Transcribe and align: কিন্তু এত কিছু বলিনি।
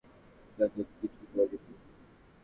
কিন্তু 0.57 0.79
এত 0.81 0.89
কিছু 0.99 1.21
বলিনি। 1.33 1.73